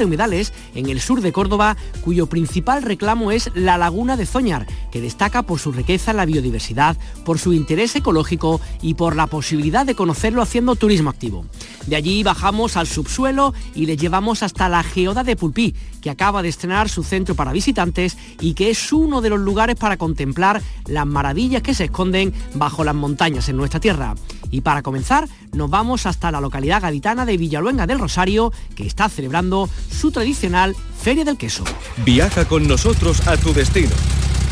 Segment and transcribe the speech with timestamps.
[0.00, 4.66] de humedales en el sur de Córdoba, cuyo principal reclamo es la laguna de Zoñar,
[4.90, 9.28] que destaca por su riqueza en la biodiversidad, por su interés ecológico y por la
[9.28, 11.44] posibilidad de conocerlo haciendo turismo activo.
[11.86, 16.42] De allí bajamos al subsuelo y le llevamos hasta la Geoda de Pulpí, que acaba
[16.42, 20.62] de estrenar su centro para visitantes y que es uno de los lugares para contemplar
[20.86, 24.14] las maravillas que se esconden bajo las montañas en nuestra tierra.
[24.50, 29.08] Y para comenzar, nos vamos hasta la localidad gaditana de Villaluenga del Rosario, que está
[29.08, 31.64] celebrando su tradicional Feria del Queso.
[32.04, 33.90] Viaja con nosotros a tu destino.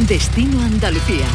[0.07, 1.27] Destino Andalucía.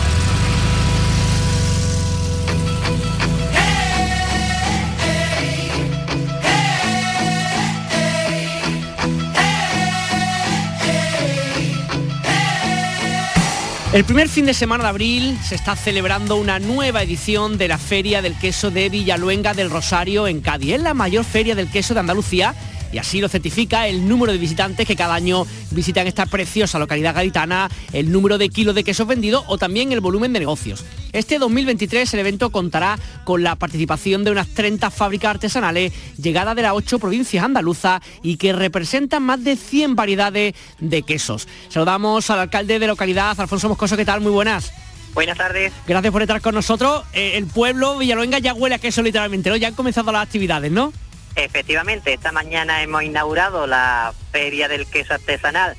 [13.93, 17.77] El primer fin de semana de abril se está celebrando una nueva edición de la
[17.77, 20.73] Feria del Queso de Villaluenga del Rosario en Cádiz.
[20.73, 22.55] Es la mayor feria del queso de Andalucía
[22.93, 27.15] y así lo certifica el número de visitantes que cada año visitan esta preciosa localidad
[27.15, 30.85] gaditana, el número de kilos de quesos vendidos o también el volumen de negocios.
[31.11, 36.61] Este 2023 el evento contará con la participación de unas 30 fábricas artesanales llegadas de
[36.61, 41.47] las ocho provincias andaluzas y que representan más de 100 variedades de quesos.
[41.69, 44.21] Saludamos al alcalde de localidad, Alfonso Moscoso, ¿qué tal?
[44.21, 44.71] Muy buenas.
[45.13, 45.71] Buenas tardes.
[45.87, 47.03] Gracias por estar con nosotros.
[47.13, 49.55] Eh, el pueblo Villaluenga ya huele a queso literalmente, ¿no?
[49.55, 50.91] Ya han comenzado las actividades, ¿no?
[51.35, 55.75] Efectivamente, esta mañana hemos inaugurado la Feria del Queso Artesanal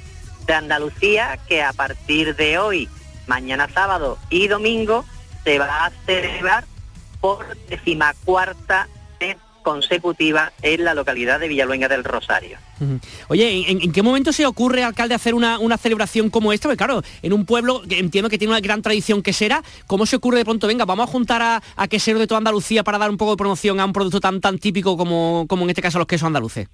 [0.46, 2.88] de Andalucía, que a partir de hoy,
[3.27, 5.05] mañana sábado y domingo,
[5.44, 6.64] se va a celebrar
[7.20, 8.88] por decimacuarta
[9.64, 12.58] consecutiva en la localidad de Villaluenga del Rosario.
[13.28, 16.68] Oye, ¿en, qué momento se ocurre, alcalde, hacer una, celebración como esta?
[16.68, 20.16] Porque claro, en un pueblo que entiendo que tiene una gran tradición quesera, ¿cómo se
[20.16, 23.10] ocurre de pronto, venga, vamos a juntar a, a queseros de toda Andalucía para dar
[23.10, 25.98] un poco de promoción a un producto tan, tan típico como, como en este caso
[25.98, 26.68] los quesos andaluces?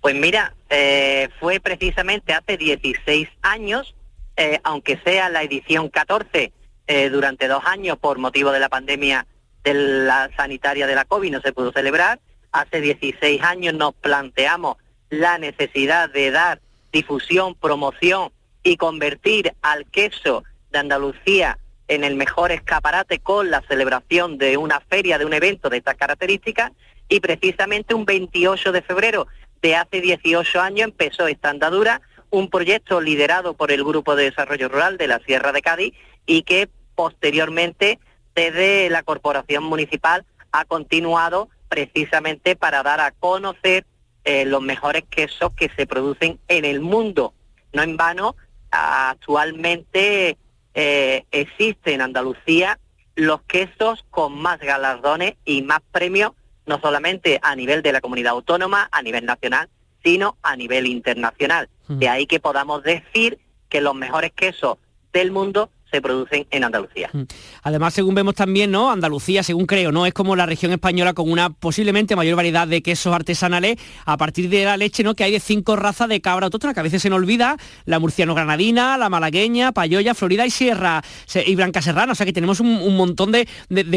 [0.00, 3.94] Pues mira, eh, fue precisamente hace 16 años,
[4.36, 6.52] eh, aunque sea la edición 14,
[6.86, 9.24] eh, durante dos años por motivo de la pandemia
[9.64, 12.20] de la sanitaria de la COVID no se pudo celebrar.
[12.52, 14.76] Hace 16 años nos planteamos
[15.10, 16.60] la necesidad de dar
[16.92, 18.32] difusión, promoción
[18.62, 24.80] y convertir al queso de Andalucía en el mejor escaparate con la celebración de una
[24.80, 26.72] feria, de un evento de estas características.
[27.08, 29.26] Y precisamente un 28 de febrero
[29.60, 32.00] de hace 18 años empezó esta andadura,
[32.30, 35.94] un proyecto liderado por el Grupo de Desarrollo Rural de la Sierra de Cádiz
[36.26, 37.98] y que posteriormente
[38.34, 43.86] desde la corporación municipal ha continuado precisamente para dar a conocer
[44.24, 47.32] eh, los mejores quesos que se producen en el mundo.
[47.72, 48.36] No en vano,
[48.70, 50.36] actualmente
[50.74, 52.78] eh, existe en Andalucía
[53.14, 56.32] los quesos con más galardones y más premios,
[56.66, 59.68] no solamente a nivel de la comunidad autónoma, a nivel nacional,
[60.02, 61.68] sino a nivel internacional.
[61.88, 64.78] De ahí que podamos decir que los mejores quesos
[65.12, 67.10] del mundo se producen en Andalucía.
[67.12, 67.22] Mm.
[67.62, 68.90] Además, según vemos también, ¿no?
[68.90, 70.06] Andalucía, según creo, ¿no?
[70.06, 74.48] Es como la región española con una posiblemente mayor variedad de quesos artesanales a partir
[74.48, 75.14] de la leche, ¿no?
[75.14, 77.98] Que hay de cinco razas de cabra autóctona, que a veces se nos olvida, la
[77.98, 81.02] murciano-granadina, la malagueña, payoya, florida y sierra,
[81.46, 82.12] y blanca serrana.
[82.12, 83.46] O sea que tenemos un, montón de,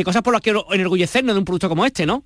[0.04, 2.24] cosas por las que enorgullecernos de un producto como este, ¿no?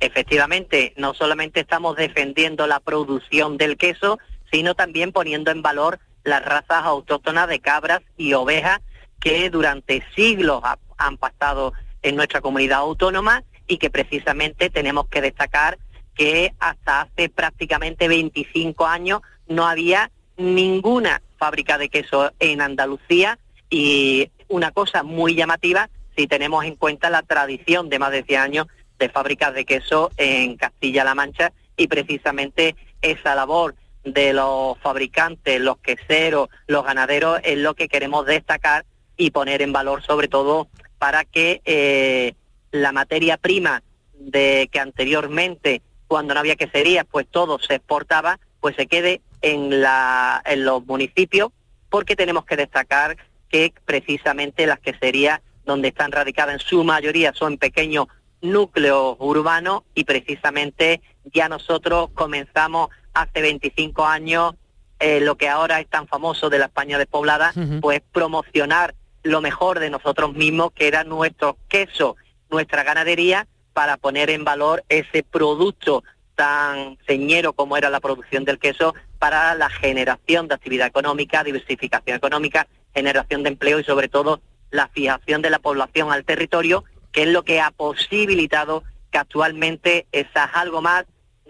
[0.00, 4.18] Efectivamente, no solamente estamos defendiendo la producción del queso,
[4.50, 8.80] sino también poniendo en valor las razas autóctonas de cabras y ovejas
[9.20, 10.62] que durante siglos
[10.96, 11.72] han pasado
[12.02, 15.78] en nuestra comunidad autónoma y que precisamente tenemos que destacar
[16.14, 23.38] que hasta hace prácticamente 25 años no había ninguna fábrica de queso en Andalucía.
[23.68, 28.40] Y una cosa muy llamativa si tenemos en cuenta la tradición de más de 100
[28.40, 28.66] años
[28.98, 35.78] de fábricas de queso en Castilla-La Mancha y precisamente esa labor de los fabricantes, los
[35.78, 38.84] queseros, los ganaderos, es lo que queremos destacar
[39.16, 40.68] y poner en valor sobre todo
[40.98, 42.34] para que eh,
[42.72, 43.82] la materia prima
[44.14, 49.80] de que anteriormente, cuando no había queserías, pues todo se exportaba, pues se quede en,
[49.80, 51.50] la, en los municipios,
[51.88, 53.16] porque tenemos que destacar
[53.48, 58.06] que precisamente las queserías donde están radicadas en su mayoría son pequeños
[58.40, 64.54] núcleos urbanos y precisamente ya nosotros comenzamos hace 25 años
[64.98, 69.78] eh, lo que ahora es tan famoso de la España despoblada, pues promocionar lo mejor
[69.78, 72.16] de nosotros mismos, que era nuestro queso,
[72.50, 76.02] nuestra ganadería, para poner en valor ese producto
[76.34, 82.16] tan señero como era la producción del queso para la generación de actividad económica, diversificación
[82.16, 84.40] económica, generación de empleo y sobre todo
[84.70, 90.06] la fijación de la población al territorio, que es lo que ha posibilitado que actualmente
[90.12, 91.04] esas algo más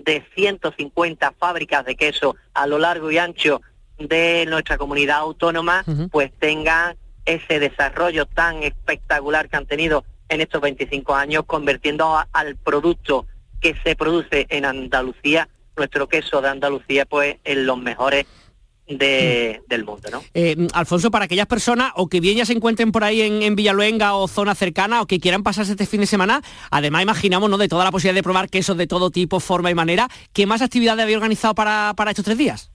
[0.05, 3.61] de 150 fábricas de queso a lo largo y ancho
[3.99, 10.61] de nuestra comunidad autónoma, pues tengan ese desarrollo tan espectacular que han tenido en estos
[10.61, 13.27] 25 años, convirtiendo al producto
[13.61, 18.27] que se produce en Andalucía, nuestro queso de Andalucía, pues en los mejores
[18.99, 20.09] del mundo.
[20.11, 20.23] ¿no?
[20.35, 24.15] Eh, Alfonso, para aquellas personas o que bien ya se encuentren por ahí en, Villaluenga
[24.15, 27.59] o zona cercana o que quieran pasarse este fin de semana, además imaginamos ¿no?
[27.59, 30.63] de toda la posibilidad de probar quesos de todo tipo, forma y manera, ¿qué más
[30.63, 32.71] actividades había organizado para, para estos tres días?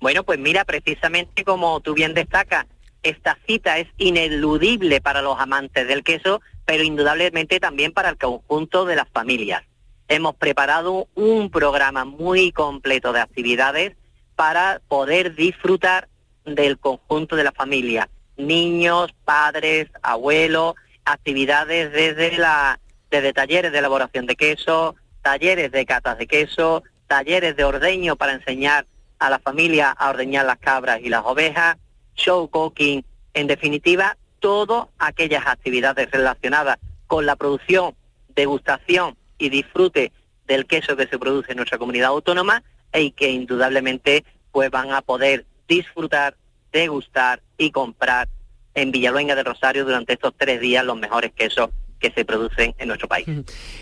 [0.00, 2.66] Bueno, pues mira, precisamente como tú bien destacas,
[3.02, 8.84] esta cita es ineludible para los amantes del queso, pero indudablemente también para el conjunto
[8.84, 9.62] de las familias.
[10.08, 13.97] Hemos preparado un programa muy completo de actividades
[14.38, 16.06] para poder disfrutar
[16.44, 18.08] del conjunto de la familia.
[18.36, 22.78] Niños, padres, abuelos, actividades desde, la,
[23.10, 28.32] desde talleres de elaboración de queso, talleres de catas de queso, talleres de ordeño para
[28.32, 28.86] enseñar
[29.18, 31.76] a la familia a ordeñar las cabras y las ovejas,
[32.14, 33.04] show cooking,
[33.34, 37.96] en definitiva, todas aquellas actividades relacionadas con la producción,
[38.36, 40.12] degustación y disfrute
[40.46, 42.62] del queso que se produce en nuestra comunidad autónoma
[43.00, 46.36] y que indudablemente pues van a poder disfrutar,
[46.72, 48.28] degustar y comprar
[48.74, 52.88] en Villaluenga de Rosario durante estos tres días los mejores quesos que se producen en
[52.88, 53.26] nuestro país.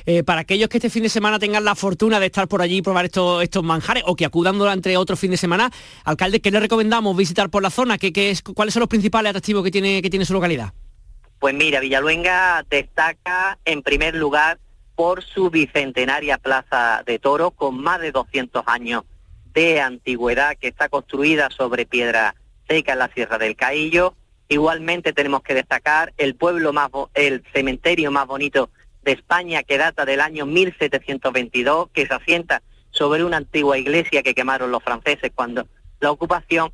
[0.09, 2.77] Eh, para aquellos que este fin de semana tengan la fortuna de estar por allí
[2.77, 5.69] y probar estos, estos manjares o que acudan durante otro fin de semana,
[6.05, 7.99] alcalde, ¿qué le recomendamos visitar por la zona?
[7.99, 10.73] ¿Qué, qué es, ¿Cuáles son los principales atractivos que tiene, que tiene su localidad?
[11.41, 14.61] Pues mira, Villaluenga destaca en primer lugar
[14.97, 19.05] por su bicentenaria plaza de toro con más de 200 años
[19.53, 22.35] de antigüedad que está construida sobre piedra
[22.67, 24.15] seca en la Sierra del Caillo.
[24.49, 28.71] Igualmente tenemos que destacar el pueblo más el cementerio más bonito
[29.03, 34.35] de España que data del año 1722, que se asienta sobre una antigua iglesia que
[34.35, 35.69] quemaron los franceses cuando
[36.01, 36.73] la ocupación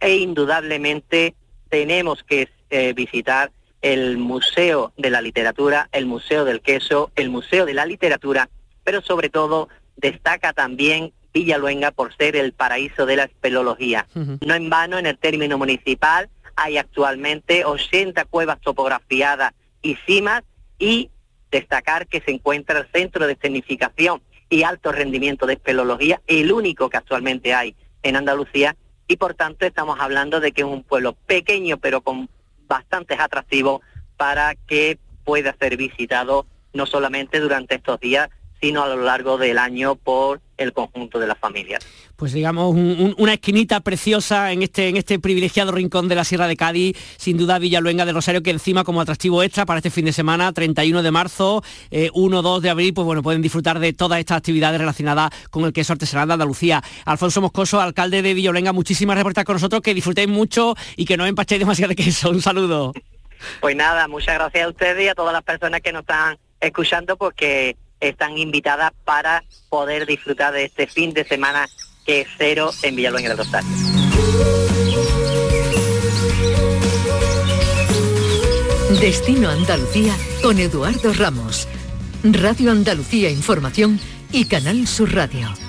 [0.00, 1.34] e indudablemente
[1.68, 3.50] tenemos que eh, visitar
[3.84, 8.48] el Museo de la Literatura, el Museo del Queso, el Museo de la Literatura,
[8.82, 14.06] pero sobre todo destaca también Villaluenga por ser el paraíso de la espeleología.
[14.14, 19.52] No en vano, en el término municipal hay actualmente 80 cuevas topografiadas
[19.82, 20.44] y cimas
[20.78, 21.10] y
[21.50, 26.88] destacar que se encuentra el centro de escenificación y alto rendimiento de espeleología, el único
[26.88, 28.76] que actualmente hay en Andalucía,
[29.08, 32.30] y por tanto estamos hablando de que es un pueblo pequeño pero con
[32.74, 33.82] bastantes atractivos
[34.16, 38.28] para que pueda ser visitado no solamente durante estos días,
[38.64, 41.86] sino a lo largo del año por el conjunto de las familias.
[42.16, 46.56] Pues digamos, una esquinita preciosa en este, en este privilegiado rincón de la Sierra de
[46.56, 50.14] Cádiz, sin duda Villaluenga de Rosario, que encima como atractivo extra para este fin de
[50.14, 54.18] semana, 31 de marzo, 1, eh, 2 de abril, pues bueno, pueden disfrutar de todas
[54.18, 56.82] estas actividades relacionadas con el queso artesanal de Andalucía.
[57.04, 61.26] Alfonso Moscoso, alcalde de Villaluenga, muchísimas gracias con nosotros, que disfrutéis mucho y que no
[61.26, 62.30] empachéis demasiado de queso.
[62.30, 62.94] Un saludo.
[63.60, 67.18] Pues nada, muchas gracias a ustedes y a todas las personas que nos están escuchando
[67.18, 71.68] porque están invitadas para poder disfrutar de este fin de semana
[72.04, 73.70] que es cero en Villaluenga del Rosario.
[79.00, 81.66] Destino Andalucía con Eduardo Ramos.
[82.22, 83.98] Radio Andalucía Información
[84.32, 85.63] y Canal Sur Radio.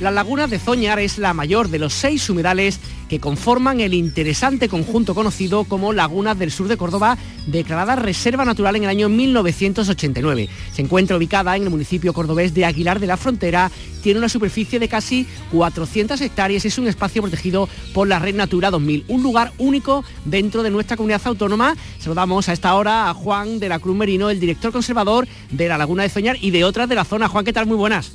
[0.00, 2.80] La laguna de Zoñar es la mayor de los seis humedales
[3.10, 8.76] que conforman el interesante conjunto conocido como Lagunas del Sur de Córdoba, declarada Reserva Natural
[8.76, 10.48] en el año 1989.
[10.72, 13.70] Se encuentra ubicada en el municipio cordobés de Aguilar de la Frontera,
[14.02, 18.36] tiene una superficie de casi 400 hectáreas y es un espacio protegido por la Red
[18.36, 21.76] Natura 2000, un lugar único dentro de nuestra comunidad autónoma.
[21.98, 25.76] Saludamos a esta hora a Juan de la Cruz Merino, el director conservador de la
[25.76, 27.28] Laguna de Zoñar y de otras de la zona.
[27.28, 27.66] Juan, ¿qué tal?
[27.66, 28.12] Muy buenas.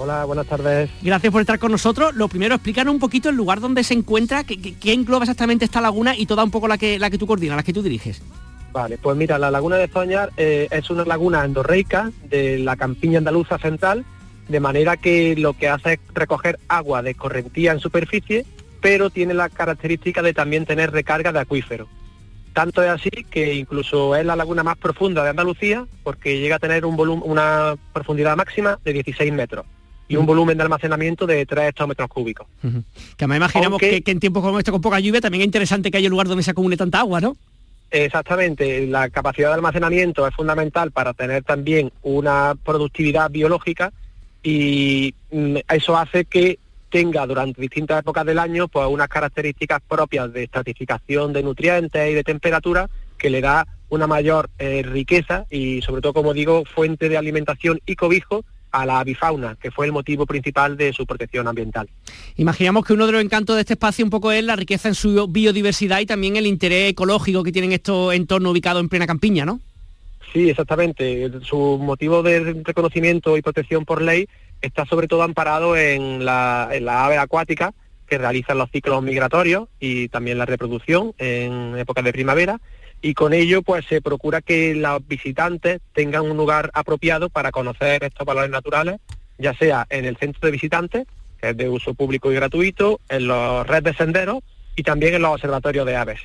[0.00, 0.90] Hola, buenas tardes.
[1.02, 2.14] Gracias por estar con nosotros.
[2.14, 6.16] Lo primero, explícanos un poquito el lugar donde se encuentra, qué, engloba exactamente esta laguna
[6.16, 8.22] y toda un poco la que, la que tú coordinas, la que tú diriges.
[8.72, 13.18] Vale, pues mira, la laguna de Zoñar eh, es una laguna endorreica de la campiña
[13.18, 14.04] andaluza central,
[14.46, 18.46] de manera que lo que hace es recoger agua de correntía en superficie,
[18.80, 21.88] pero tiene la característica de también tener recarga de acuífero.
[22.52, 26.60] Tanto es así que incluso es la laguna más profunda de Andalucía, porque llega a
[26.60, 29.66] tener un volumen, una profundidad máxima de 16 metros
[30.08, 32.46] y un volumen de almacenamiento de 3 hectómetros cúbicos.
[33.16, 35.98] Que me imaginamos que, en tiempos como este con poca lluvia también es interesante que
[35.98, 37.36] haya un lugar donde se acumule tanta agua, ¿no?
[37.90, 43.92] Exactamente, la capacidad de almacenamiento es fundamental para tener también una productividad biológica
[44.42, 46.58] y mm, eso hace que
[46.90, 52.14] tenga durante distintas épocas del año pues unas características propias de estratificación de nutrientes y
[52.14, 52.88] de temperatura
[53.18, 57.80] que le da una mayor eh, riqueza y sobre todo como digo fuente de alimentación
[57.86, 61.88] y cobijo a la avifauna, que fue el motivo principal de su protección ambiental.
[62.36, 64.94] Imaginamos que uno de los encantos de este espacio un poco es la riqueza en
[64.94, 69.44] su biodiversidad y también el interés ecológico que tienen estos entornos ubicados en plena campiña,
[69.44, 69.60] ¿no?
[70.32, 71.30] Sí, exactamente.
[71.42, 74.28] Su motivo de reconocimiento y protección por ley
[74.60, 77.72] está sobre todo amparado en la, en ave acuática
[78.06, 82.60] que realizan los ciclos migratorios y también la reproducción en épocas de primavera
[83.00, 88.04] y con ello pues se procura que los visitantes tengan un lugar apropiado para conocer
[88.04, 89.00] estos valores naturales,
[89.38, 91.06] ya sea en el centro de visitantes,
[91.40, 94.38] que es de uso público y gratuito, en los redes de senderos
[94.76, 96.20] y también en los observatorios de aves.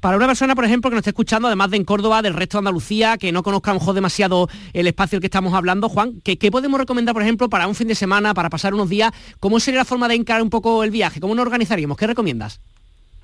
[0.00, 2.58] Para una persona, por ejemplo, que nos esté escuchando, además de en Córdoba, del resto
[2.58, 6.36] de Andalucía, que no conozca mejor demasiado el espacio del que estamos hablando, Juan, ¿qué,
[6.50, 9.12] podemos recomendar, por ejemplo, para un fin de semana, para pasar unos días?
[9.40, 11.20] ¿Cómo sería la forma de encarar un poco el viaje?
[11.20, 11.96] ¿Cómo nos organizaríamos?
[11.96, 12.60] ¿Qué recomiendas?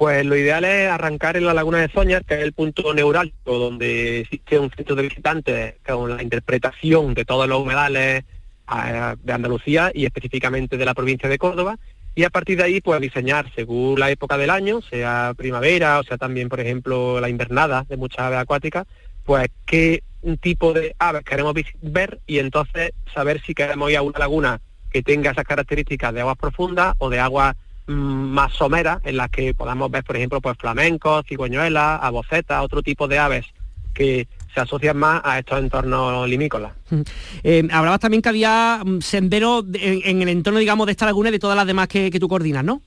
[0.02, 3.56] Pues lo ideal es arrancar en la Laguna de Soñar, que es el punto neurálgico
[3.56, 9.32] donde existe un centro de visitantes con la interpretación de todos los humedales eh, de
[9.32, 11.78] Andalucía y específicamente de la provincia de Córdoba.
[12.16, 16.02] Y a partir de ahí pues diseñar según la época del año, sea primavera o
[16.02, 18.88] sea también por ejemplo la invernada de muchas aves acuáticas,
[19.24, 20.02] pues qué
[20.40, 25.04] tipo de aves queremos ver y entonces saber si queremos ir a una laguna que
[25.04, 27.54] tenga esas características de aguas profundas o de aguas
[27.86, 33.08] más someras en las que podamos ver por ejemplo pues flamencos, cigüeñuelas, abocetas, otro tipo
[33.08, 33.46] de aves
[33.92, 36.72] que se asocian más a estos entornos limícolas.
[37.42, 41.32] Eh, hablabas también que había mm, senderos en, el entorno, digamos, de esta laguna y
[41.32, 42.82] de todas las demás que, tú coordinas, ¿no?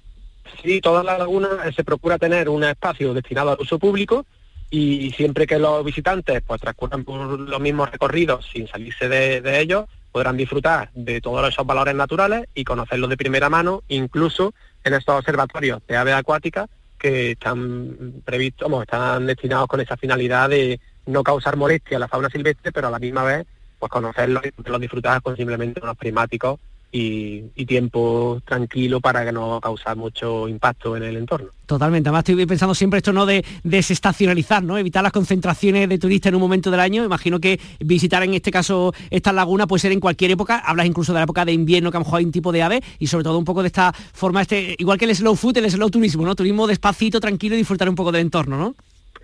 [0.64, 4.26] Sí, todas las lagunas eh, se procura tener un espacio destinado al uso público
[4.70, 9.86] y siempre que los visitantes pues transcurran por los mismos recorridos sin salirse de, ellos,
[10.12, 14.54] podrán disfrutar de todos esos valores naturales y conocerlos de primera mano, incluso
[14.86, 20.80] en estos observatorios de aves acuáticas que están previstos, están destinados con esa finalidad de,
[21.06, 23.46] no causar molestia a la fauna silvestre, pero a la misma vez
[23.80, 26.60] pues conocerlos y los disfrutar con simplemente unos primáticos
[26.92, 31.50] y, tiempo tranquilo para que no cause mucho impacto en el entorno.
[31.66, 34.78] Totalmente, además estoy pensando siempre esto no de desestacionalizar, ¿no?
[34.78, 37.04] Evitar las concentraciones de turistas en un momento del año.
[37.04, 40.60] Imagino que visitar en este caso esta laguna puede ser en cualquier época.
[40.60, 42.62] Hablas incluso de la época de invierno, que a lo mejor hay un tipo de
[42.62, 45.58] ave, y sobre todo un poco de esta forma, este, igual que el slow food,
[45.58, 46.36] el slow turismo, ¿no?
[46.36, 48.76] Turismo despacito, tranquilo y disfrutar un poco del entorno, ¿no?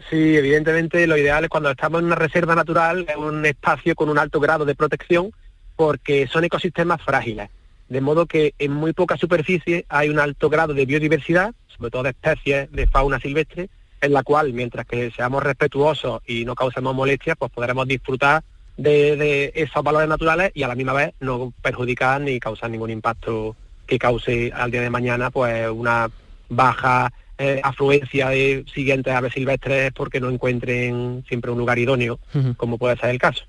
[0.09, 4.09] Sí, evidentemente lo ideal es cuando estamos en una reserva natural, en un espacio con
[4.09, 5.31] un alto grado de protección,
[5.75, 7.49] porque son ecosistemas frágiles.
[7.89, 12.03] De modo que en muy poca superficie hay un alto grado de biodiversidad, sobre todo
[12.03, 13.69] de especies de fauna silvestre,
[14.01, 18.43] en la cual, mientras que seamos respetuosos y no causemos molestias, pues podremos disfrutar
[18.77, 22.89] de, de, esos valores naturales y a la misma vez no perjudicar ni causar ningún
[22.89, 26.09] impacto que cause al día de mañana pues una
[26.49, 27.11] baja
[27.41, 32.19] eh, afluencia de siguientes aves silvestres porque no encuentren siempre un lugar idóneo,
[32.55, 33.43] como puede ser el caso.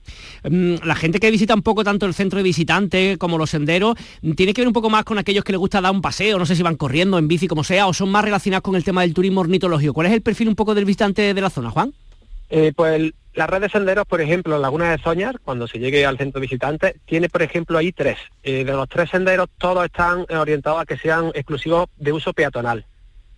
[0.49, 3.97] Mm, la gente que visita un poco tanto el centro de visitantes como los senderos,
[4.35, 6.47] tiene que ver un poco más con aquellos que les gusta dar un paseo, no
[6.47, 9.03] sé si van corriendo, en bici, como sea, o son más relacionados con el tema
[9.03, 9.93] del turismo ornitológico.
[9.93, 11.93] ¿Cuál es el perfil un poco del visitante de la zona, Juan?
[12.49, 16.19] Eh, pues la red de senderos, por ejemplo, Laguna de Soñar, cuando se llegue al
[16.19, 18.19] centro de visitantes, tiene, por ejemplo, ahí tres.
[18.43, 22.87] Eh, de los tres senderos, todos están orientados a que sean exclusivos de uso peatonal.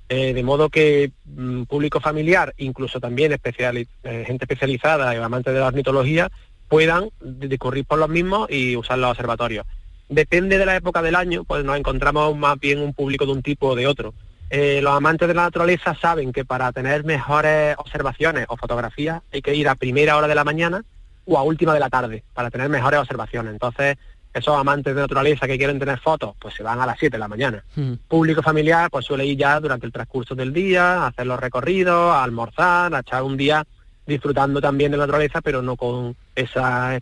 [0.08, 5.54] Eh, de modo que mm, público familiar, incluso también especial, eh, gente especializada y amantes
[5.54, 6.30] de la ornitología,
[6.68, 9.66] puedan discurrir por los mismos y usar los observatorios.
[10.08, 13.42] Depende de la época del año, pues nos encontramos más bien un público de un
[13.42, 14.12] tipo o de otro.
[14.50, 19.40] Eh, los amantes de la naturaleza saben que para tener mejores observaciones o fotografías hay
[19.40, 20.84] que ir a primera hora de la mañana
[21.24, 23.52] o a última de la tarde para tener mejores observaciones.
[23.52, 23.96] Entonces,
[24.34, 27.20] esos amantes de naturaleza que quieren tener fotos, pues se van a las 7 de
[27.20, 27.64] la mañana.
[28.08, 32.24] Público familiar, pues suele ir ya durante el transcurso del día, hacer los recorridos, a
[32.24, 33.64] almorzar, a echar un día
[34.06, 37.00] disfrutando también de la naturaleza, pero no con esa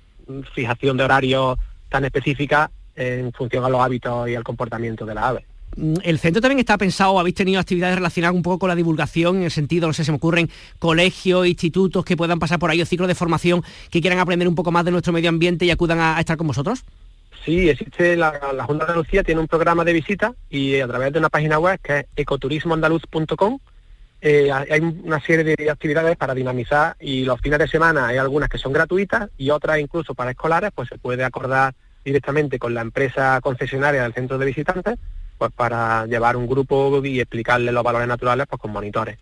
[0.54, 1.58] fijación de horario
[1.88, 5.46] tan específica en función a los hábitos y al comportamiento de la ave.
[5.76, 9.38] Mm, el centro también está pensado, habéis tenido actividades relacionadas un poco con la divulgación,
[9.38, 12.82] en el sentido, no sé, se me ocurren colegios, institutos que puedan pasar por ahí
[12.82, 15.70] o ciclos de formación que quieran aprender un poco más de nuestro medio ambiente y
[15.70, 16.84] acudan a estar con vosotros.
[17.44, 18.32] Sí, existe la,
[18.66, 21.78] Junta de Andalucía, tiene un programa de visita y a través de una página web
[21.82, 23.58] que es ecoturismoandaluz.com
[24.24, 28.48] eh, hay una serie de actividades para dinamizar y los fines de semana hay algunas
[28.48, 31.74] que son gratuitas y otras incluso para escolares, pues se puede acordar
[32.04, 34.98] directamente con la empresa concesionaria del centro de visitantes
[35.38, 39.18] pues para llevar un grupo y explicarle los valores naturales pues con monitores.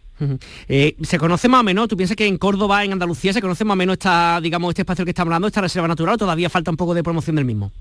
[0.69, 3.65] Eh, se conoce más o menos, tú piensas que en Córdoba, en Andalucía, se conoce
[3.65, 6.51] más o menos esta, digamos, este espacio que estamos hablando, esta reserva natural, o todavía
[6.51, 7.73] falta un poco de promoción del mismo?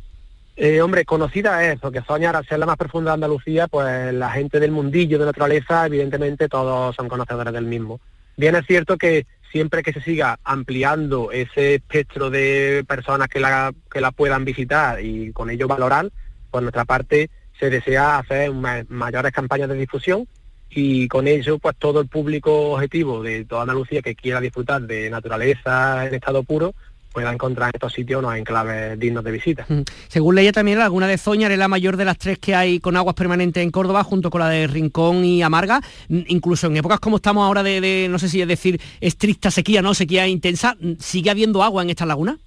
[0.61, 4.29] Eh, hombre, conocida es, porque Soñar, al ser la más profunda de Andalucía, pues la
[4.29, 8.01] gente del mundillo de naturaleza, evidentemente todos son conocedores del mismo.
[8.35, 13.73] Bien es cierto que siempre que se siga ampliando ese espectro de personas que la,
[13.89, 16.09] que la puedan visitar y con ello valorar,
[16.51, 20.27] por nuestra parte se desea hacer mayores campañas de difusión
[20.69, 25.09] y con ello pues todo el público objetivo de toda Andalucía que quiera disfrutar de
[25.09, 26.73] naturaleza en estado puro
[27.11, 29.65] pueda encontrar en estos sitios unos enclaves dignos de visita.
[30.07, 32.79] Según leía también, la laguna de Zoñar es la mayor de las tres que hay
[32.79, 35.81] con aguas permanentes en Córdoba, junto con la de Rincón y Amarga.
[36.09, 39.93] Incluso en épocas como estamos ahora de, no sé si es decir, estricta sequía, ¿no?
[39.93, 42.37] Sequía intensa, ¿sigue habiendo agua en esta laguna?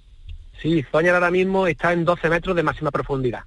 [0.61, 3.41] Sí, Zoñar ahora mismo está en 12 metros de máxima profundidad.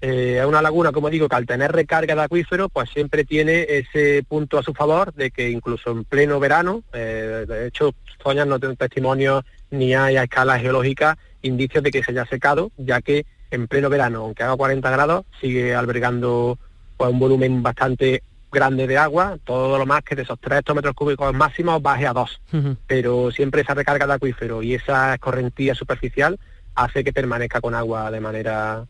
[0.00, 3.66] Eh, es una laguna, como digo, que al tener recarga de acuífero, pues siempre tiene
[3.68, 8.46] ese punto a su favor de que incluso en pleno verano, eh, de hecho, Zoñar
[8.46, 13.00] no tiene testimonio ni hay a escala geológica indicios de que se haya secado, ya
[13.00, 16.58] que en pleno verano, aunque haga 40 grados, sigue albergando
[16.96, 20.94] pues, un volumen bastante grande de agua, todo lo más que de esos 3 metros
[20.94, 22.40] cúbicos máximos baje a 2.
[22.86, 26.38] Pero siempre esa recarga de acuífero y esa escorrentía superficial
[26.74, 28.86] hace que permanezca con agua de manera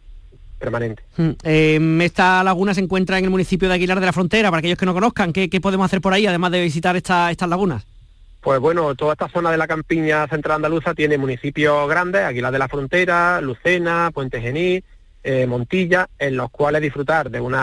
[0.59, 1.03] permanente.
[1.43, 4.79] Em, esta laguna se encuentra en el municipio de Aguilar de la Frontera, para aquellos
[4.79, 7.87] que no conozcan, ¿qué, podemos hacer por ahí, además de visitar estas lagunas?
[8.41, 12.59] Pues bueno, toda esta zona de la campiña central andaluza tiene municipios grandes, Aguilar de
[12.59, 14.85] la Frontera, Lucena, Puente Genil,
[15.25, 17.55] eh, Montilla, en los cuales disfrutar de un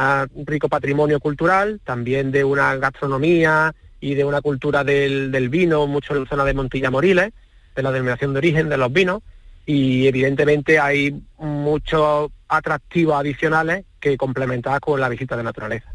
[0.46, 6.14] rico patrimonio cultural, también de una gastronomía y de una cultura del, del vino, mucho
[6.14, 7.32] en la zona de Montilla Moriles,
[7.76, 9.22] de la denominación de origen de los vinos,
[9.66, 15.92] y evidentemente hay muchos atractivos adicionales que complementar con la visita de naturaleza.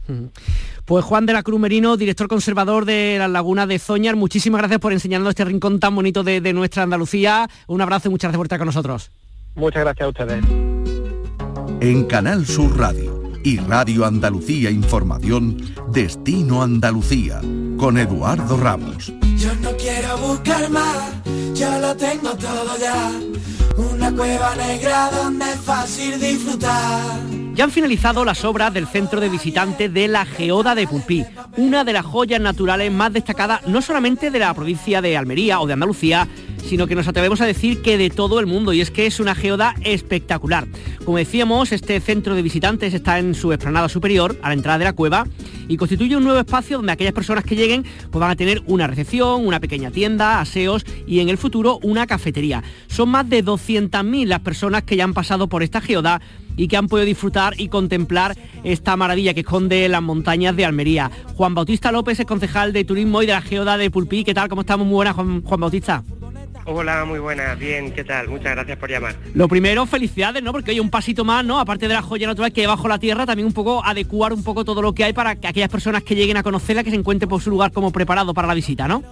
[0.85, 4.80] Pues Juan de la Cruz Merino, director conservador de las lagunas de Zoñar, muchísimas gracias
[4.80, 7.49] por enseñarnos este rincón tan bonito de, nuestra Andalucía.
[7.69, 9.11] Un abrazo y muchas gracias por estar con nosotros.
[9.54, 10.45] Muchas gracias a ustedes.
[11.80, 15.57] En Canal Sur Radio y Radio Andalucía Información,
[15.92, 17.40] Destino Andalucía,
[17.78, 19.12] con Eduardo Ramos.
[19.37, 21.12] Yo no quiero buscar más,
[21.54, 23.12] yo lo tengo todo ya
[23.76, 27.20] una cueva negra donde es fácil disfrutar.
[27.54, 31.84] Ya han finalizado las obras del centro de visitantes de la Geoda de Pulpí, una
[31.84, 35.74] de las joyas naturales más destacadas no solamente de la provincia de Almería o de
[35.74, 36.28] Andalucía,
[36.64, 39.20] sino que nos atrevemos a decir que de todo el mundo, y es que es
[39.20, 40.66] una geoda espectacular.
[41.05, 44.85] Como decíamos, este centro de visitantes está en su explanada superior, a la entrada de
[44.85, 45.27] la cueva,
[45.68, 48.87] y constituye un nuevo espacio donde aquellas personas que lleguen pues van a tener una
[48.87, 52.62] recepción, una pequeña tienda, aseos y en el futuro una cafetería.
[52.88, 56.20] Son más de 200.000 las personas que ya han pasado por esta geoda
[56.57, 61.11] y que han podido disfrutar y contemplar esta maravilla que esconde las montañas de Almería.
[61.35, 64.25] Juan Bautista López es concejal de turismo y de la geoda de Pulpí.
[64.25, 64.49] ¿Qué tal?
[64.49, 64.87] ¿Cómo estamos?
[64.87, 66.03] Muy buenas, Juan Bautista.
[66.72, 68.28] Hola, muy buenas, bien, ¿qué tal?
[68.28, 69.16] Muchas gracias por llamar.
[69.35, 70.52] Lo primero, felicidades, ¿no?
[70.52, 71.59] Porque hay un pasito más, ¿no?
[71.59, 74.44] Aparte de la joya natural que hay bajo la tierra, también un poco adecuar un
[74.44, 76.96] poco todo lo que hay para que aquellas personas que lleguen a conocerla, que se
[76.96, 79.02] encuentren por su lugar como preparado para la visita, ¿no?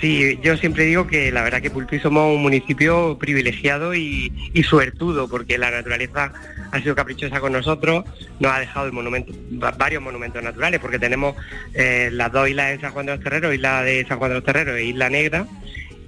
[0.00, 4.30] Sí, yo siempre digo que la verdad que Pulpí somos un municipio privilegiado y,
[4.62, 6.32] suertudo, porque la naturaleza
[6.70, 8.04] ha sido caprichosa con nosotros,
[8.38, 9.32] nos ha dejado el monumento,
[9.76, 11.34] varios monumentos naturales, porque tenemos
[11.74, 14.34] eh, las dos islas de San Juan de los Terreros, isla de San Juan de
[14.36, 15.48] los Terreros e Isla Negra,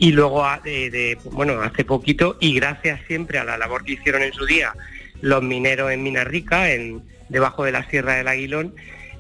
[0.00, 4.22] y luego, ah, de, bueno, hace poquito, y gracias siempre a la labor que hicieron
[4.22, 4.72] en su día
[5.20, 8.74] los mineros en Mina Rica, en, debajo de la Sierra del Aguilón,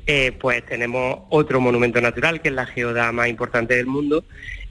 [0.06, 4.24] eh, pues tenemos otro monumento natural, que es la geoda más importante del mundo.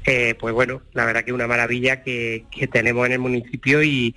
[0.03, 4.15] Eh, pues bueno, la verdad que es una maravilla que, tenemos en el municipio y,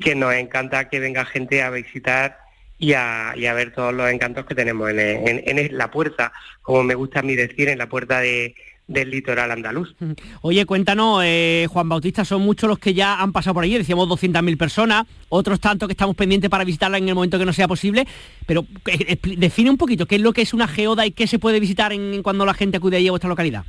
[0.00, 2.38] que nos encanta que venga gente a visitar
[2.78, 7.18] y a, ver todos los encantos que tenemos en, en, la puerta, como me gusta
[7.18, 8.54] a mí decir, en la puerta de,
[8.92, 9.94] del litoral andaluz.
[10.42, 14.08] Oye, cuéntanos, eh, Juan Bautista, son muchos los que ya han pasado por allí, decíamos
[14.08, 17.68] 200.000 personas, otros tantos que estamos pendientes para visitarla en el momento que no sea
[17.68, 18.06] posible,
[18.46, 21.38] pero eh, define un poquito qué es lo que es una geoda y qué se
[21.38, 23.64] puede visitar en, cuando la gente acude allí a vuestra localidad.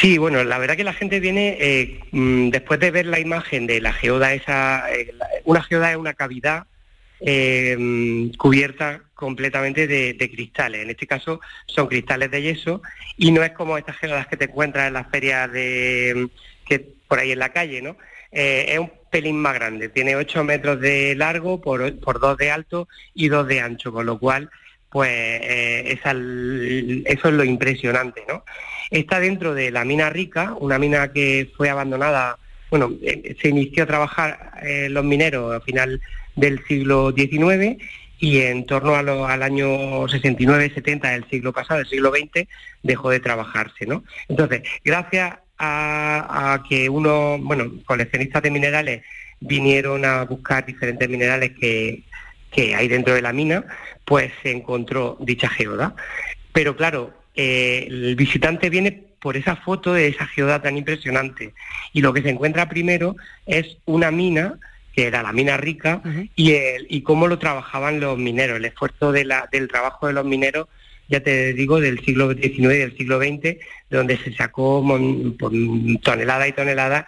[0.00, 3.66] Sí, bueno, la verdad que la gente viene eh, mm, después de ver la imagen
[3.66, 4.84] de la geoda, esa,
[5.44, 6.66] una geoda es una cavidad
[7.20, 10.82] eh, cubierta completamente de, cristales.
[10.82, 12.82] En este caso son cristales de yeso
[13.16, 16.28] y no es como estas geodas que te encuentras en las ferias de
[16.66, 17.96] que por ahí en la calle, ¿no?
[18.32, 22.50] Eh, es un pelín más grande, tiene 8 metros de largo por, por 2 de
[22.50, 24.50] alto y 2 de ancho, con lo cual
[24.90, 25.98] pues eh,
[27.06, 28.44] eso es lo impresionante, ¿no?
[28.90, 32.38] Está dentro de la mina rica, una mina que fue abandonada,
[32.70, 34.52] bueno, eh, se inició a trabajar
[34.88, 36.00] los mineros a final
[36.36, 37.76] del siglo XIX
[38.18, 42.48] y en torno al año 69-70 del siglo pasado, del siglo XX,
[42.82, 43.86] dejó de trabajarse.
[43.86, 44.04] ¿no?
[44.28, 49.02] Entonces, gracias a, que unos bueno, coleccionistas de minerales
[49.40, 52.02] vinieron a buscar diferentes minerales que,
[52.76, 53.64] hay dentro de la mina,
[54.04, 55.96] pues se encontró dicha geoda.
[56.52, 61.52] Pero claro, eh, el visitante viene por esa foto de esa geoda tan impresionante.
[61.92, 64.60] Y lo que se encuentra primero es una mina
[64.94, 66.02] que era la mina rica,
[66.36, 70.12] y, el, y cómo lo trabajaban los mineros, el esfuerzo de la, del trabajo de
[70.12, 70.68] los mineros,
[71.08, 73.58] ya te digo, del siglo XIX y del siglo XX, de
[73.90, 74.84] donde se sacó
[75.38, 75.52] por
[76.02, 77.06] tonelada y tonelada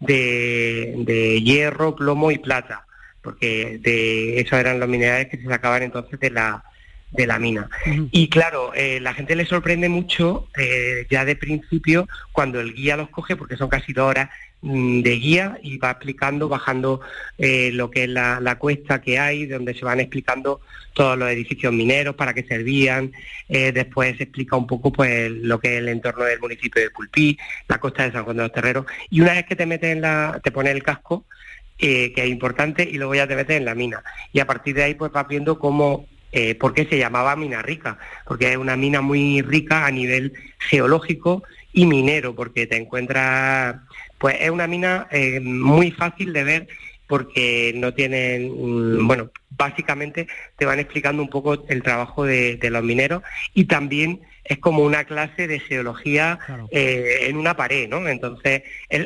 [0.00, 2.84] de, hierro, plomo y plata,
[3.22, 6.64] porque de esos eran los minerales que se sacaban entonces de la,
[7.12, 7.68] de la mina.
[8.10, 12.96] Y claro, eh, la gente le sorprende mucho eh, ya de principio cuando el guía
[12.96, 14.28] los coge, porque son casi dos horas
[14.60, 17.00] de guía y va explicando, bajando
[17.38, 20.60] eh, lo que es la, la, cuesta que hay, donde se van explicando
[20.94, 23.12] todos los edificios mineros, para qué servían,
[23.48, 27.38] después se explica un poco pues lo que es el entorno del municipio de Pulpí,
[27.68, 30.00] la costa de San Juan de los Terreros, y una vez que te metes en
[30.00, 31.24] la, te pone el casco,
[31.76, 34.02] que es importante, y luego ya te metes en la mina.
[34.32, 37.62] Y a partir de ahí pues vas viendo cómo eh, ¿Por qué se llamaba mina
[37.62, 37.98] rica?
[38.26, 43.76] Porque es una mina muy rica a nivel geológico y minero, porque te encuentras,
[44.18, 46.68] pues es una mina eh, muy fácil de ver
[47.06, 52.82] porque no tienen, mm, bueno, básicamente te van explicando un poco el trabajo de, los
[52.82, 53.22] mineros
[53.54, 56.38] y también es como una clase de geología
[56.70, 58.06] eh, en una pared, ¿no?
[58.08, 58.62] Entonces,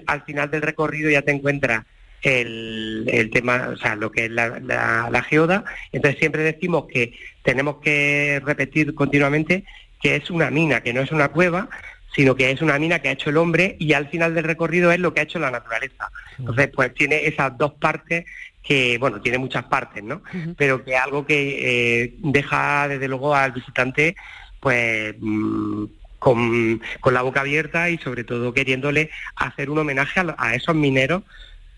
[0.07, 1.85] al final del recorrido ya te encuentras
[2.23, 5.65] el, tema, o sea, lo que es la, geoda.
[5.91, 9.65] Entonces siempre decimos que tenemos que repetir continuamente
[10.01, 11.69] que es una mina, que no es una cueva,
[12.15, 14.93] sino que es una mina que ha hecho el hombre y al final del recorrido
[14.93, 16.11] es lo que ha hecho la naturaleza.
[16.39, 18.25] Entonces, pues tiene esas dos partes
[18.63, 20.23] que, bueno, tiene muchas partes, ¿no?
[20.57, 24.17] Pero que algo que eh, deja desde luego al visitante,
[24.61, 25.15] pues...
[25.19, 25.87] Mm,
[26.23, 26.81] con,
[27.11, 31.25] la boca abierta y sobre todo queriéndole hacer un homenaje a esos mineros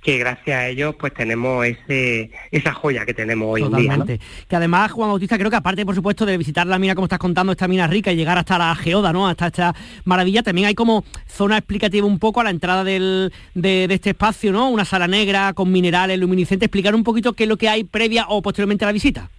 [0.05, 4.19] que gracias a ellos pues tenemos ese, esa joya que tenemos hoy en día.
[4.47, 7.19] Que además, Juan Bautista, creo que aparte, por supuesto, de visitar la mina, como estás
[7.19, 9.27] contando, esta mina rica y llegar hasta la geoda, ¿no?
[9.27, 13.85] Hasta esta maravilla, también hay como zona explicativa un poco a la entrada del, de,
[13.85, 14.69] este espacio, ¿no?
[14.69, 16.67] Una sala negra con minerales luminiscentes.
[16.67, 19.31] Explicar un poquito qué es lo que hay previa o posteriormente a la visita.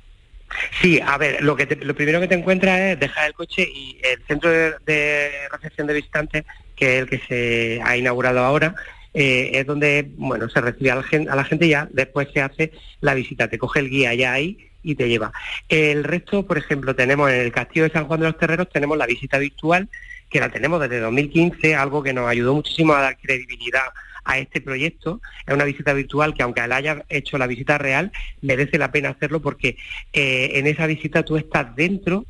[0.82, 4.00] Sí, a ver, lo que lo primero que te encuentras es dejar el coche y
[4.04, 8.76] el centro de, de recepción de visitantes, que es el que se ha inaugurado ahora,
[9.16, 12.42] eh, es donde bueno se recibe a la, gente, a la gente ya, después se
[12.42, 15.32] hace la visita, te coge el guía ya ahí y te lleva.
[15.68, 18.98] El resto, por ejemplo, tenemos en el Castillo de San Juan de los Terreros, tenemos
[18.98, 19.90] la visita virtual,
[20.30, 23.86] que la tenemos desde 2015, algo que nos ayudó muchísimo a dar credibilidad
[24.26, 25.22] a este proyecto.
[25.48, 29.10] Es una visita virtual que aunque él haya hecho la visita real, merece la pena
[29.10, 29.78] hacerlo porque
[30.14, 32.26] eh, en esa visita tú estás dentro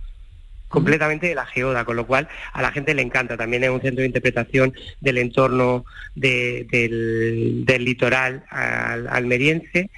[0.68, 3.38] completamente de la geoda, con lo cual a la gente le encanta.
[3.38, 9.90] También es un centro de interpretación del entorno del, litoral almeriense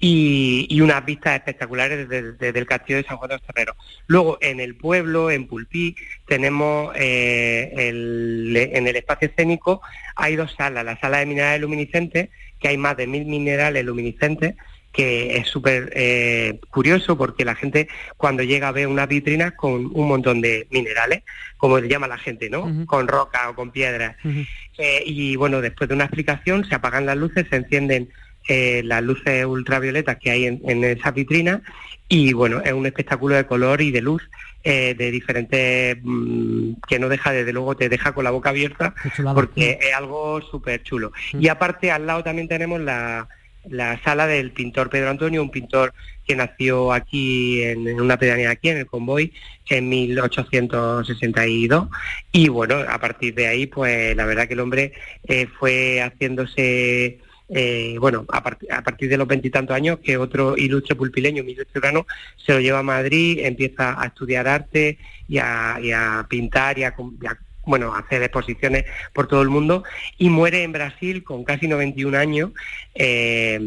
[0.00, 3.76] y, unas vistas espectaculares desde, el castillo de San Juan de los Terreros.
[4.06, 9.80] Luego, en el pueblo, en Pulpí, tenemos eh, en el espacio escénico,
[10.14, 12.28] hay dos salas, la sala de minerales luminiscentes,
[12.60, 14.54] que hay más de mil minerales luminiscentes,
[14.92, 20.08] que es súper eh, curioso porque la gente cuando llega ve unas vitrinas con un
[20.08, 21.22] montón de minerales,
[21.56, 22.86] como le llama la gente, ¿no?
[22.86, 24.16] Con roca o con piedras.
[24.78, 28.08] Eh, y bueno, después de una explicación se apagan las luces, se encienden
[28.48, 31.62] eh, las luces ultravioletas que hay en, en esa vitrina
[32.08, 34.28] y bueno, es un espectáculo de color y de luz
[34.64, 38.94] de diferentes mm, que no deja desde luego te deja con la boca abierta
[39.32, 41.12] porque es algo súper chulo.
[41.32, 43.28] Y aparte al lado también tenemos la,
[43.68, 45.92] la sala del pintor Pedro Antonio, un pintor
[46.26, 49.32] que nació aquí en, una pedanía aquí en el Convoy
[49.68, 51.88] en 1862
[52.32, 54.92] y bueno, a partir de ahí pues la verdad que el hombre
[55.24, 61.42] eh, fue haciéndose eh, bueno, a, partir de los veintitantos años, que otro ilustre pulpileño,
[61.42, 66.84] Miguel Ciudadano, se lo lleva a Madrid, empieza a estudiar arte y a, pintar y
[66.84, 66.94] a,
[67.68, 69.84] bueno, hacer exposiciones por todo el mundo
[70.16, 72.50] y muere en Brasil con casi 91 años
[72.94, 73.60] eh,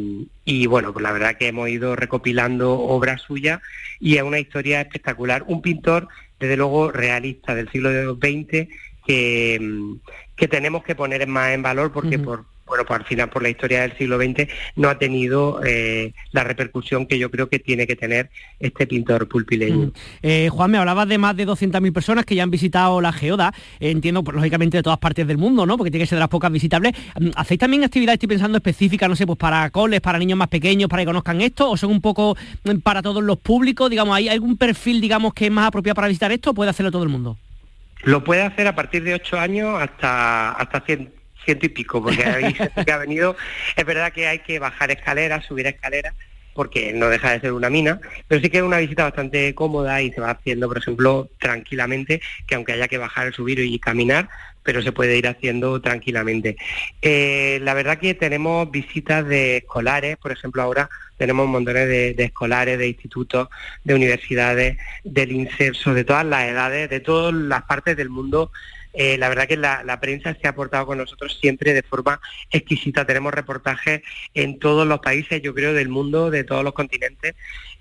[0.43, 3.61] y bueno, pues la verdad que hemos ido recopilando obras suyas
[3.99, 5.43] y es una historia espectacular.
[5.45, 6.07] Un pintor,
[6.39, 8.67] desde luego, realista del siglo XX
[9.05, 9.95] que,
[10.35, 13.49] que tenemos que poner más en valor porque por bueno, pues al final por la
[13.49, 17.85] historia del siglo XX no ha tenido eh, la repercusión que yo creo que tiene
[17.85, 18.29] que tener
[18.61, 19.87] este pintor pulpileño.
[19.87, 19.91] Mm.
[20.23, 23.53] Eh, Juan, me hablabas de más de 200.000 personas que ya han visitado la geoda,
[23.81, 25.75] entiendo, pues, lógicamente, de todas partes del mundo, ¿no?
[25.75, 26.93] Porque tiene que ser de las pocas visitables.
[27.19, 30.47] Mm, ¿Hacéis también actividades, estoy pensando, específicas, no sé, pues para coles, para niños más
[30.47, 33.89] pequeños, para que conozcan esto, o son un poco mm, para todos los públicos?
[33.89, 36.89] Digamos, ¿hay algún perfil, digamos, que es más apropiado para visitar esto o puede hacerlo
[36.89, 37.37] todo el mundo?
[38.03, 42.23] Lo puede hacer a partir de 8 años hasta, hasta 100 ciento y pico, porque
[42.23, 43.35] ha venido.
[43.75, 46.13] Es verdad que hay que bajar escaleras, subir escaleras,
[46.53, 50.01] porque no deja de ser una mina, pero sí que es una visita bastante cómoda
[50.01, 54.29] y se va haciendo, por ejemplo, tranquilamente, que aunque haya que bajar, subir y caminar,
[54.63, 56.57] pero se puede ir haciendo tranquilamente.
[57.01, 62.23] Eh, la verdad que tenemos visitas de escolares, por ejemplo, ahora tenemos montones de, de,
[62.25, 63.49] escolares, de institutos,
[63.83, 68.51] de universidades, del inserso, de todas las edades, de todas las partes del mundo
[68.93, 73.05] eh, la verdad que la, prensa se ha aportado con nosotros siempre de forma exquisita.
[73.05, 74.01] Tenemos reportajes
[74.33, 77.35] en todos los países, yo creo, del mundo, de todos los continentes,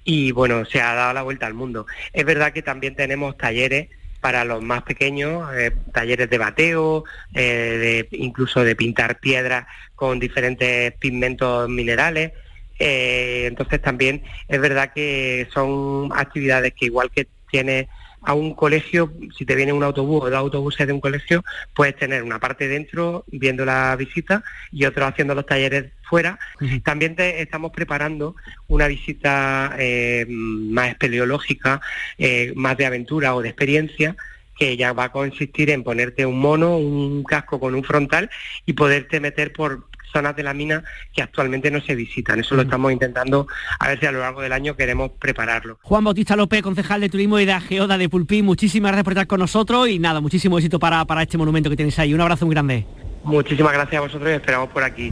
[0.05, 1.87] y bueno, se ha dado la vuelta al mundo.
[2.13, 3.89] Es verdad que también tenemos talleres
[4.21, 10.21] para los más pequeños, eh, talleres de bateo, eh, de, incluso de pintar piedras con
[10.21, 12.33] diferentes pigmentos minerales.
[12.79, 17.89] entonces también es verdad que son actividades que igual que tiene
[18.23, 21.43] a un colegio, si te viene un autobús o dos autobuses de un colegio,
[21.75, 26.39] puedes tener una parte dentro viendo la visita y otro haciendo los talleres fuera.
[26.85, 28.35] También te estamos preparando
[28.69, 31.81] una visita eh, más espeleológica,
[32.19, 34.17] eh, más de aventura o de experiencia,
[34.59, 38.29] que ya va a consistir en ponerte un mono, un casco con un frontal
[38.67, 42.41] y poderte meter por zonas de la mina que actualmente no se visitan.
[42.41, 43.47] Eso lo estamos intentando
[43.79, 45.79] a ver si a lo largo del año queremos prepararlo.
[45.83, 49.27] Juan Bautista López, concejal de Turismo y de Geoda de Pulpí, muchísimas gracias por estar
[49.27, 52.15] con nosotros y nada, muchísimo éxito para, para este monumento que tenéis ahí.
[52.15, 52.87] Un abrazo muy grande.
[53.25, 55.11] Muchísimas gracias a vosotros y esperamos por aquí.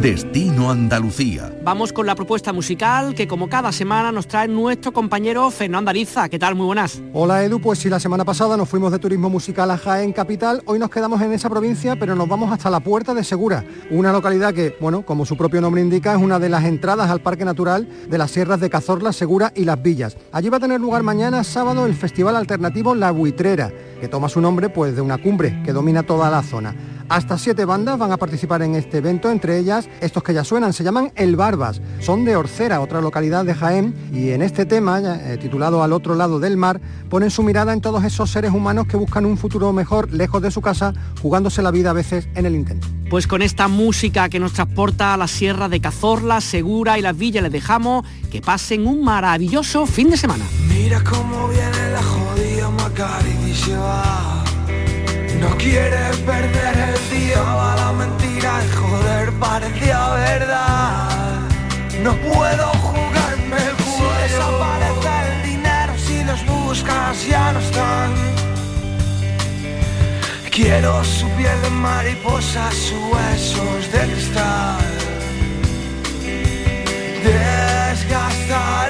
[0.00, 1.52] Destino Andalucía.
[1.62, 6.30] Vamos con la propuesta musical que como cada semana nos trae nuestro compañero Fernando Ariza.
[6.30, 6.54] ¿Qué tal?
[6.54, 7.02] Muy buenas.
[7.12, 10.62] Hola Edu, pues si la semana pasada nos fuimos de turismo musical a Jaén Capital,
[10.64, 14.10] hoy nos quedamos en esa provincia, pero nos vamos hasta la Puerta de Segura, una
[14.10, 17.44] localidad que, bueno, como su propio nombre indica, es una de las entradas al Parque
[17.44, 20.16] Natural de las Sierras de Cazorla, Segura y Las Villas.
[20.32, 24.40] Allí va a tener lugar mañana sábado el festival alternativo La Buitrera, que toma su
[24.40, 26.74] nombre pues de una cumbre que domina toda la zona.
[27.10, 30.72] Hasta siete bandas van a participar en este evento, entre ellas estos que ya suenan,
[30.72, 35.00] se llaman El Barbas, son de Orcera, otra localidad de Jaén, y en este tema,
[35.00, 38.86] eh, titulado Al otro lado del mar, ponen su mirada en todos esos seres humanos
[38.86, 42.46] que buscan un futuro mejor lejos de su casa, jugándose la vida a veces en
[42.46, 42.86] el intento.
[43.10, 47.18] Pues con esta música que nos transporta a la sierra de Cazorla, Segura y Las
[47.18, 50.44] Villas les dejamos que pasen un maravilloso fin de semana.
[50.68, 52.49] Mira cómo viene la jodida
[55.40, 61.40] no quieres perder el día, va la mentira y joder parecía verdad.
[62.02, 64.10] No puedo jugarme el culo.
[64.26, 68.10] Si desaparece el dinero, si los buscas ya no están.
[70.50, 74.84] Quiero su piel de mariposa, sus huesos de cristal.
[77.24, 78.89] Desgastará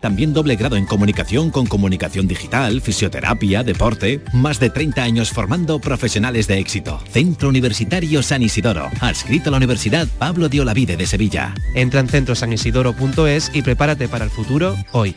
[0.00, 4.20] También doble grado en comunicación con comunicación digital, fisioterapia, deporte.
[4.32, 7.00] Más de 30 años formando profesionales de éxito.
[7.10, 8.90] Centro Universitario San Isidoro.
[9.00, 11.54] Adscrito a la Universidad Pablo de Olavide de Sevilla.
[11.74, 15.16] Entra en centrosanisidoro.es y prepárate para el futuro hoy.